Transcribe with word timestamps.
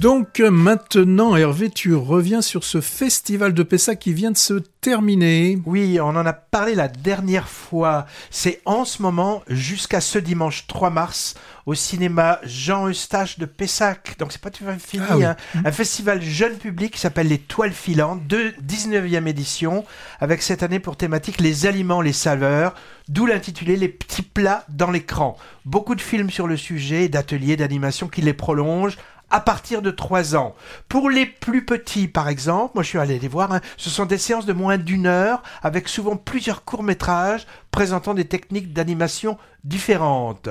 Donc 0.00 0.40
maintenant, 0.40 1.36
Hervé, 1.36 1.70
tu 1.70 1.94
reviens 1.94 2.42
sur 2.42 2.64
ce 2.64 2.80
festival 2.80 3.54
de 3.54 3.62
Pessac 3.62 3.98
qui 4.00 4.12
vient 4.12 4.32
de 4.32 4.36
se 4.36 4.54
terminer. 4.80 5.58
Oui, 5.64 5.98
on 6.00 6.08
en 6.08 6.26
a 6.26 6.32
parlé 6.32 6.74
la 6.74 6.88
dernière 6.88 7.48
fois. 7.48 8.06
C'est 8.30 8.60
en 8.66 8.84
ce 8.84 9.00
moment, 9.00 9.42
jusqu'à 9.48 10.00
ce 10.00 10.18
dimanche 10.18 10.66
3 10.66 10.90
mars, 10.90 11.34
au 11.66 11.74
cinéma 11.74 12.40
Jean 12.44 12.88
Eustache 12.88 13.38
de 13.38 13.46
Pessac. 13.46 14.16
Donc 14.18 14.32
c'est 14.32 14.40
pas 14.40 14.50
tout 14.50 14.64
à 14.66 14.72
fait 14.74 14.98
fini. 14.98 15.04
Ah 15.08 15.36
hein. 15.54 15.60
Un 15.64 15.72
festival 15.72 16.20
jeune 16.20 16.56
public 16.56 16.94
qui 16.94 17.00
s'appelle 17.00 17.28
Les 17.28 17.38
Toiles 17.38 17.72
Filantes, 17.72 18.26
de 18.26 18.52
19e 18.66 19.26
édition, 19.26 19.84
avec 20.20 20.42
cette 20.42 20.62
année 20.62 20.80
pour 20.80 20.96
thématique 20.96 21.40
les 21.40 21.66
aliments, 21.66 22.02
les 22.02 22.12
saveurs, 22.12 22.74
d'où 23.08 23.26
l'intitulé 23.26 23.76
Les 23.76 23.88
petits 23.88 24.22
plats 24.22 24.64
dans 24.68 24.90
l'écran. 24.90 25.36
Beaucoup 25.64 25.94
de 25.94 26.02
films 26.02 26.30
sur 26.30 26.46
le 26.46 26.56
sujet, 26.56 27.08
d'ateliers 27.08 27.56
d'animation 27.56 28.08
qui 28.08 28.20
les 28.20 28.34
prolongent 28.34 28.98
à 29.34 29.40
partir 29.40 29.82
de 29.82 29.90
3 29.90 30.36
ans. 30.36 30.54
Pour 30.88 31.10
les 31.10 31.26
plus 31.26 31.64
petits, 31.64 32.06
par 32.06 32.28
exemple, 32.28 32.70
moi 32.76 32.84
je 32.84 32.90
suis 32.90 33.00
allé 33.00 33.18
les 33.18 33.26
voir, 33.26 33.50
hein, 33.52 33.60
ce 33.76 33.90
sont 33.90 34.06
des 34.06 34.16
séances 34.16 34.46
de 34.46 34.52
moins 34.52 34.78
d'une 34.78 35.06
heure, 35.06 35.42
avec 35.60 35.88
souvent 35.88 36.14
plusieurs 36.14 36.64
courts-métrages 36.64 37.44
présentant 37.72 38.14
des 38.14 38.26
techniques 38.26 38.72
d'animation 38.72 39.36
différentes. 39.64 40.48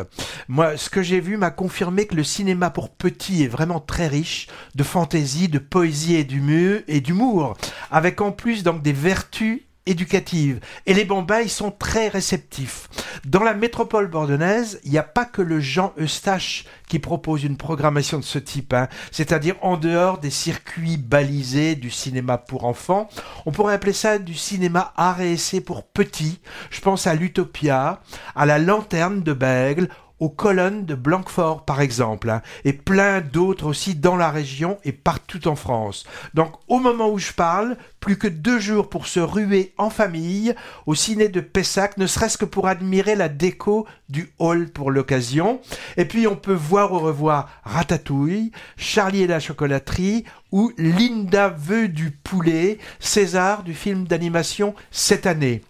Moi, 0.50 0.76
ce 0.76 0.90
que 0.90 1.02
j'ai 1.02 1.22
vu 1.22 1.38
m'a 1.38 1.50
confirmé 1.50 2.08
que 2.08 2.16
le 2.16 2.26
cinéma 2.26 2.72
pour 2.72 2.90
petits 2.90 3.44
est 3.44 3.48
vraiment 3.48 3.80
très 3.80 4.08
riche 4.08 4.48
de 4.76 4.84
fantaisie, 4.84 5.48
de 5.48 5.60
poésie 5.60 6.16
et 6.16 6.26
d'humour, 6.26 6.82
et 6.90 7.00
d'humour, 7.00 7.56
avec 7.90 8.20
en 8.20 8.34
plus 8.34 8.64
donc 8.64 8.82
des 8.82 8.92
vertus 8.92 9.62
éducative. 9.86 10.60
Et 10.86 10.94
les 10.94 11.06
Bambins, 11.06 11.42
ils 11.42 11.50
sont 11.50 11.72
très 11.72 12.08
réceptifs. 12.08 12.90
Dans 13.26 13.44
la 13.44 13.54
métropole 13.54 14.08
bordonnaise, 14.08 14.80
il 14.84 14.92
n'y 14.92 14.98
a 14.98 15.04
pas 15.04 15.26
que 15.26 15.42
le 15.42 15.60
Jean 15.60 15.94
Eustache 15.98 16.66
qui 16.88 17.00
propose 17.00 17.44
une 17.44 17.58
programmation 17.58 18.20
de 18.20 18.24
ce 18.24 18.40
type, 18.40 18.74
hein. 18.74 18.88
c'est-à-dire 19.12 19.56
en 19.62 19.78
dehors 19.78 20.20
des 20.20 20.30
circuits 20.30 20.98
balisés 20.98 21.76
du 21.76 21.90
cinéma 21.90 22.38
pour 22.38 22.66
enfants. 22.66 23.10
On 23.46 23.52
pourrait 23.52 23.74
appeler 23.74 23.94
ça 23.94 24.20
du 24.20 24.36
cinéma 24.36 24.94
art 24.96 25.22
et 25.22 25.34
essai 25.34 25.62
pour 25.62 25.84
petits. 25.86 26.40
Je 26.70 26.82
pense 26.82 27.08
à 27.08 27.16
l'Utopia, 27.16 28.02
à 28.36 28.46
la 28.46 28.60
Lanterne 28.60 29.24
de 29.24 29.34
Bègle, 29.34 29.90
aux 30.20 30.30
colonnes 30.30 30.86
de 30.86 30.96
Blanquefort 30.96 31.66
par 31.66 31.82
exemple, 31.82 32.30
hein, 32.30 32.42
et 32.66 32.74
plein 32.74 33.22
d'autres 33.22 33.66
aussi 33.66 33.96
dans 33.96 34.16
la 34.16 34.32
région 34.32 34.78
et 34.84 34.92
partout 34.92 35.48
en 35.48 35.56
France. 35.56 36.06
Donc 36.34 36.54
au 36.68 36.80
moment 36.80 37.10
où 37.10 37.18
je 37.18 37.34
parle, 37.34 37.78
plus 38.00 38.18
que 38.18 38.28
deux 38.28 38.60
jours 38.60 38.90
pour 38.90 39.08
se 39.08 39.20
ruer 39.20 39.74
en 39.78 39.90
famille 39.90 40.56
au 40.86 40.96
ciné 40.96 41.30
de 41.30 41.42
Pessac, 41.42 41.98
ne 41.98 42.08
serait-ce 42.08 42.38
que 42.38 42.46
pour 42.46 42.68
admirer 42.68 43.16
la 43.16 43.30
déco 43.30 43.88
du 44.10 44.32
hall 44.40 44.70
pour 44.70 44.92
l'occasion. 44.92 45.62
Et 45.98 46.06
puis 46.06 46.28
on 46.28 46.36
peut 46.36 46.54
voir 46.54 46.94
au 46.94 47.00
revoir 47.00 47.50
Ratatouille, 47.64 48.52
Charlie 48.78 49.24
et 49.24 49.28
la 49.28 49.40
chocolaterie 49.40 50.26
ou 50.52 50.72
Linda 50.78 51.50
veut 51.50 51.88
du 51.88 52.12
poulet, 52.12 52.78
César 53.00 53.64
du 53.64 53.74
film 53.74 54.06
d'animation 54.06 54.76
cette 54.92 55.26
année. 55.26 55.62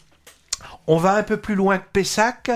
On 0.88 0.98
va 0.98 1.16
un 1.16 1.24
peu 1.24 1.38
plus 1.38 1.56
loin 1.56 1.78
que 1.78 1.86
Pessac, 1.94 2.52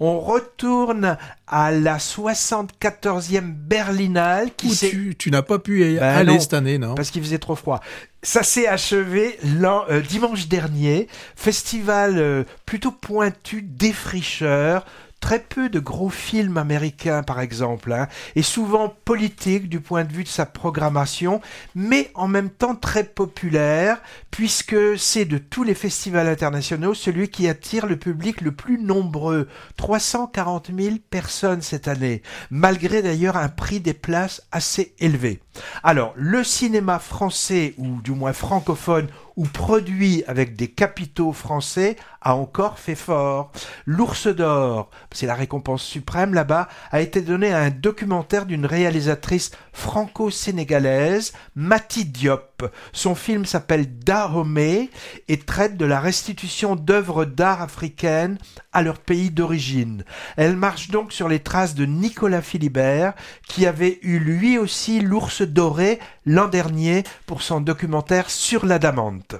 on 0.00 0.20
retourne 0.20 1.16
à 1.46 1.70
la 1.70 1.98
74e 1.98 3.40
Berlinale 3.52 4.50
qui 4.56 4.68
Où 4.68 4.74
tu, 4.74 5.16
tu 5.16 5.30
n'as 5.30 5.42
pas 5.42 5.58
pu 5.58 5.92
y 5.92 5.98
Ben 5.98 6.02
aller 6.02 6.32
non, 6.34 6.40
cette 6.40 6.54
année, 6.54 6.78
non? 6.78 6.94
parce 6.94 7.10
qu'il 7.10 7.22
faisait 7.22 7.38
trop 7.38 7.56
froid. 7.56 7.80
Ça 8.22 8.42
s'est 8.42 8.66
achevé 8.66 9.38
euh, 9.44 10.00
dimanche 10.00 10.48
dernier, 10.48 11.08
festival 11.36 12.18
euh, 12.18 12.44
plutôt 12.66 12.90
pointu, 12.90 13.62
défricheur, 13.62 14.84
très 15.20 15.40
peu 15.40 15.68
de 15.68 15.80
gros 15.80 16.10
films 16.10 16.56
américains 16.56 17.22
par 17.22 17.40
exemple, 17.40 17.92
hein, 17.92 18.08
et 18.36 18.42
souvent 18.42 18.94
politique 19.04 19.68
du 19.68 19.80
point 19.80 20.04
de 20.04 20.12
vue 20.12 20.24
de 20.24 20.28
sa 20.28 20.46
programmation, 20.46 21.40
mais 21.74 22.10
en 22.14 22.28
même 22.28 22.50
temps 22.50 22.74
très 22.74 23.04
populaire, 23.04 24.00
puisque 24.30 24.98
c'est 24.98 25.24
de 25.24 25.38
tous 25.38 25.64
les 25.64 25.74
festivals 25.74 26.28
internationaux 26.28 26.94
celui 26.94 27.28
qui 27.28 27.48
attire 27.48 27.86
le 27.86 27.96
public 27.96 28.40
le 28.40 28.52
plus 28.52 28.78
nombreux, 28.78 29.48
340 29.76 30.70
000 30.76 30.96
personnes 31.10 31.62
cette 31.62 31.88
année, 31.88 32.22
malgré 32.50 33.02
d'ailleurs 33.02 33.36
un 33.36 33.48
prix 33.48 33.80
des 33.80 33.94
places 33.94 34.42
assez 34.52 34.94
élevé. 34.98 35.40
Alors, 35.82 36.12
le 36.16 36.44
cinéma 36.44 36.98
français, 36.98 37.74
ou 37.78 38.00
du 38.02 38.12
moins 38.12 38.32
francophone, 38.32 39.08
ou 39.38 39.44
produit 39.44 40.24
avec 40.26 40.56
des 40.56 40.66
capitaux 40.66 41.32
français, 41.32 41.94
a 42.20 42.34
encore 42.34 42.80
fait 42.80 42.96
fort. 42.96 43.52
L'Ours 43.86 44.26
d'Or, 44.26 44.90
c'est 45.12 45.26
la 45.26 45.36
récompense 45.36 45.84
suprême 45.84 46.34
là-bas, 46.34 46.68
a 46.90 47.00
été 47.00 47.20
donné 47.20 47.52
à 47.52 47.60
un 47.60 47.70
documentaire 47.70 48.46
d'une 48.46 48.66
réalisatrice 48.66 49.52
franco-sénégalaise, 49.72 51.34
Mati 51.54 52.04
Diop. 52.04 52.64
Son 52.92 53.14
film 53.14 53.44
s'appelle 53.44 54.00
Dahomey 54.00 54.90
et 55.28 55.38
traite 55.38 55.76
de 55.76 55.84
la 55.84 56.00
restitution 56.00 56.74
d'œuvres 56.74 57.24
d'art 57.24 57.62
africaines 57.62 58.38
à 58.72 58.82
leur 58.82 58.98
pays 58.98 59.30
d'origine. 59.30 60.02
Elle 60.36 60.56
marche 60.56 60.90
donc 60.90 61.12
sur 61.12 61.28
les 61.28 61.38
traces 61.38 61.76
de 61.76 61.86
Nicolas 61.86 62.42
Philibert, 62.42 63.12
qui 63.46 63.66
avait 63.66 64.00
eu 64.02 64.18
lui 64.18 64.58
aussi 64.58 65.00
l'ours 65.00 65.42
doré 65.48 65.98
l'an 66.26 66.46
dernier 66.48 67.04
pour 67.26 67.42
son 67.42 67.60
documentaire 67.60 68.30
sur 68.30 68.64
l'adamante. 68.64 69.34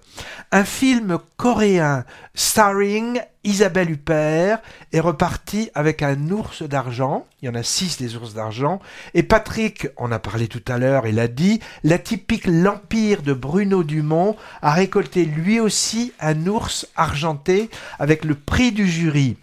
Un 0.52 0.64
film 0.64 1.18
coréen 1.36 2.04
starring 2.34 3.20
Isabelle 3.44 3.90
Huppert 3.90 4.58
est 4.92 5.00
reparti 5.00 5.70
avec 5.74 6.02
un 6.02 6.30
ours 6.30 6.62
d'argent. 6.62 7.26
Il 7.40 7.46
y 7.46 7.48
en 7.48 7.54
a 7.54 7.62
six 7.62 7.98
des 7.98 8.16
ours 8.16 8.34
d'argent. 8.34 8.80
Et 9.14 9.22
Patrick, 9.22 9.88
on 9.96 10.12
a 10.12 10.18
parlé 10.18 10.48
tout 10.48 10.62
à 10.68 10.76
l'heure, 10.78 11.06
il 11.06 11.18
a 11.18 11.28
dit, 11.28 11.60
la 11.84 11.98
typique 11.98 12.46
L'Empire 12.46 13.22
de 13.22 13.32
Bruno 13.32 13.84
Dumont 13.84 14.36
a 14.62 14.72
récolté 14.72 15.24
lui 15.24 15.60
aussi 15.60 16.12
un 16.20 16.46
ours 16.46 16.86
argenté 16.96 17.70
avec 17.98 18.24
le 18.24 18.34
prix 18.34 18.72
du 18.72 18.86
jury. 18.88 19.36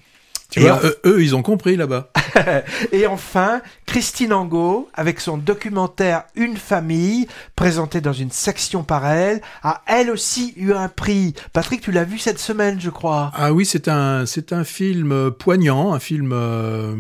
Tu 0.52 0.60
Et 0.60 0.64
vois, 0.64 0.74
en- 0.76 0.86
eux, 0.86 0.98
eux, 1.06 1.24
ils 1.24 1.36
ont 1.36 1.42
compris 1.42 1.76
là-bas. 1.76 2.12
Et 2.92 3.08
enfin, 3.08 3.62
Christine 3.86 4.34
Angot, 4.34 4.90
avec 4.94 5.20
son 5.20 5.38
documentaire 5.38 6.24
Une 6.36 6.58
famille, 6.58 7.28
présenté 7.56 8.02
dans 8.02 8.14
une 8.14 8.32
section 8.32 8.84
par 8.84 9.06
elle, 9.06 9.42
a 9.64 9.82
elle 9.88 10.10
aussi 10.10 10.54
eu 10.58 10.74
un 10.74 10.90
prix. 10.90 11.34
Patrick, 11.54 11.82
tu 11.82 11.92
l'as 11.92 12.04
vu 12.04 12.18
cette 12.20 12.40
semaine, 12.40 12.80
je 12.80 12.90
crois. 12.90 13.32
Ah 13.36 13.54
oui, 13.54 13.66
c'est 13.66 13.88
un, 13.88 14.26
c'est 14.26 14.54
un 14.54 14.64
film 14.64 15.12
euh, 15.12 15.32
poignant, 15.32 15.94
un 15.94 16.00
film 16.00 16.32
euh, 16.34 16.96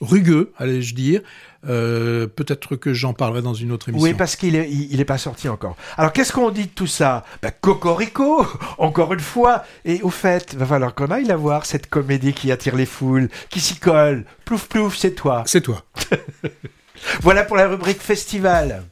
rugueux, 0.00 0.52
allais-je 0.58 0.94
dire. 0.94 1.20
Euh, 1.66 2.26
Peut-être 2.28 2.76
que 2.76 2.94
j'en 2.94 3.12
parlerai 3.12 3.42
dans 3.42 3.54
une 3.54 3.72
autre 3.72 3.88
émission. 3.88 4.04
Oui, 4.04 4.14
parce 4.14 4.36
qu'il 4.36 4.54
est, 4.54 4.70
il, 4.70 4.92
il 4.92 5.00
est 5.00 5.04
pas 5.04 5.18
sorti 5.18 5.48
encore. 5.48 5.76
Alors, 5.96 6.12
qu'est-ce 6.12 6.32
qu'on 6.32 6.50
dit 6.50 6.66
de 6.66 6.70
tout 6.70 6.86
ça? 6.86 7.24
Ben, 7.42 7.50
Cocorico, 7.60 8.46
encore 8.78 9.12
une 9.12 9.20
fois. 9.20 9.64
Et 9.84 10.00
au 10.02 10.10
fait, 10.10 10.54
va 10.54 10.66
falloir 10.66 10.94
qu'on 10.94 11.06
aille 11.06 11.24
la 11.24 11.36
voir, 11.36 11.66
cette 11.66 11.88
comédie 11.88 12.32
qui 12.32 12.52
attire 12.52 12.76
les 12.76 12.86
foules, 12.86 13.28
qui 13.50 13.60
s'y 13.60 13.76
colle. 13.76 14.24
Plouf 14.48 14.66
plouf, 14.66 14.96
c'est 14.96 15.10
toi. 15.10 15.42
C'est 15.44 15.60
toi. 15.60 15.84
Voilà 17.20 17.44
pour 17.44 17.54
la 17.58 17.68
rubrique 17.68 18.00
festival. 18.00 18.82